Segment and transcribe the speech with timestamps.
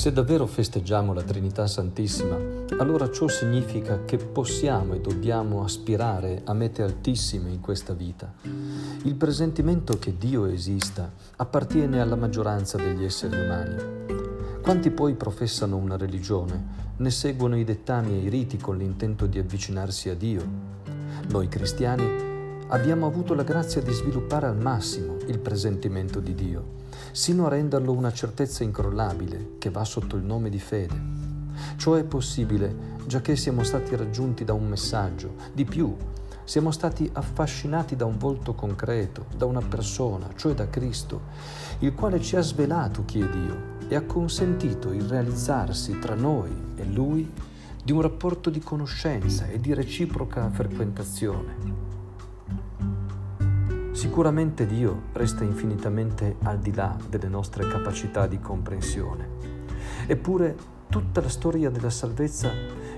[0.00, 2.34] Se davvero festeggiamo la Trinità Santissima,
[2.78, 8.32] allora ciò significa che possiamo e dobbiamo aspirare a mete altissime in questa vita.
[9.02, 13.76] Il presentimento che Dio esista appartiene alla maggioranza degli esseri umani.
[14.62, 19.38] Quanti poi professano una religione, ne seguono i dettami e i riti con l'intento di
[19.38, 20.42] avvicinarsi a Dio.
[21.28, 22.29] Noi cristiani
[22.70, 26.78] abbiamo avuto la grazia di sviluppare al massimo il presentimento di Dio,
[27.10, 31.18] sino a renderlo una certezza incrollabile che va sotto il nome di fede.
[31.76, 35.96] Ciò è possibile già che siamo stati raggiunti da un messaggio, di più,
[36.44, 41.22] siamo stati affascinati da un volto concreto, da una persona, cioè da Cristo,
[41.80, 46.50] il quale ci ha svelato chi è Dio e ha consentito il realizzarsi tra noi
[46.76, 47.28] e Lui
[47.82, 51.89] di un rapporto di conoscenza e di reciproca frequentazione.
[54.00, 59.28] Sicuramente Dio resta infinitamente al di là delle nostre capacità di comprensione.
[60.06, 60.56] Eppure
[60.88, 62.50] tutta la storia della salvezza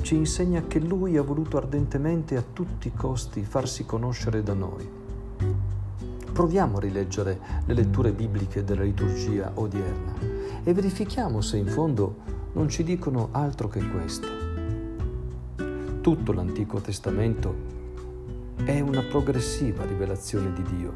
[0.00, 4.90] ci insegna che Lui ha voluto ardentemente a tutti i costi farsi conoscere da noi.
[6.32, 10.14] Proviamo a rileggere le letture bibliche della liturgia odierna
[10.64, 12.16] e verifichiamo se in fondo
[12.54, 14.26] non ci dicono altro che questo.
[16.00, 17.77] Tutto l'Antico Testamento
[18.64, 20.94] è una progressiva rivelazione di Dio.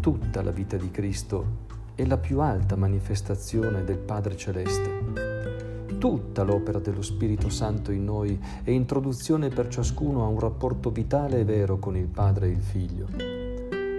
[0.00, 5.98] Tutta la vita di Cristo è la più alta manifestazione del Padre Celeste.
[5.98, 11.40] Tutta l'opera dello Spirito Santo in noi è introduzione per ciascuno a un rapporto vitale
[11.40, 13.06] e vero con il Padre e il Figlio.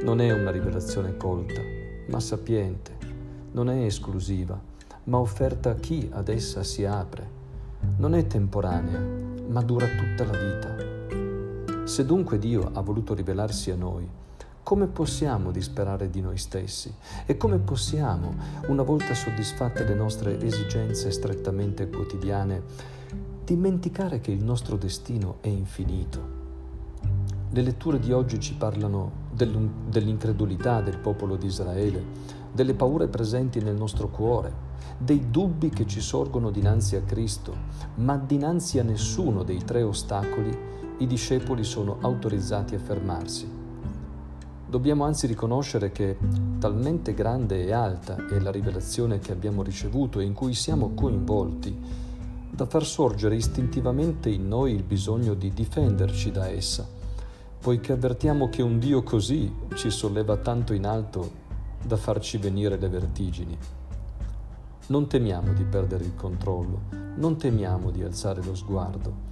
[0.03, 1.61] Non è una rivelazione colta,
[2.07, 2.91] ma sapiente.
[3.51, 4.59] Non è esclusiva,
[5.05, 7.39] ma offerta a chi ad essa si apre.
[7.97, 8.99] Non è temporanea,
[9.49, 10.90] ma dura tutta la vita.
[11.91, 14.07] Se dunque Dio ha voluto rivelarsi a noi,
[14.63, 16.95] come possiamo disperare di noi stessi?
[17.25, 18.33] E come possiamo,
[18.67, 22.63] una volta soddisfatte le nostre esigenze strettamente quotidiane,
[23.43, 26.19] dimenticare che il nostro destino è infinito?
[27.49, 32.05] Le letture di oggi ci parlano dell'incredulità del popolo di Israele,
[32.51, 37.55] delle paure presenti nel nostro cuore, dei dubbi che ci sorgono dinanzi a Cristo,
[37.95, 40.55] ma dinanzi a nessuno dei tre ostacoli
[40.97, 43.59] i discepoli sono autorizzati a fermarsi.
[44.67, 46.17] Dobbiamo anzi riconoscere che
[46.59, 51.77] talmente grande e alta è la rivelazione che abbiamo ricevuto e in cui siamo coinvolti,
[52.51, 56.87] da far sorgere istintivamente in noi il bisogno di difenderci da essa,
[57.59, 61.40] poiché avvertiamo che un Dio così ci solleva tanto in alto
[61.83, 63.57] da farci venire le vertigini.
[64.87, 66.81] Non temiamo di perdere il controllo,
[67.15, 69.29] non temiamo di alzare lo sguardo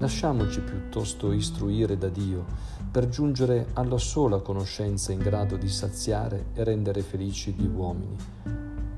[0.00, 2.44] Lasciamoci piuttosto istruire da Dio
[2.88, 8.16] per giungere alla sola conoscenza in grado di saziare e rendere felici gli uomini,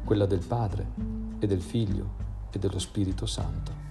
[0.05, 0.89] quella del Padre
[1.39, 2.19] e del Figlio
[2.51, 3.90] e dello Spirito Santo.